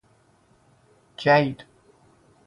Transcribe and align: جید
جید 1.19 1.65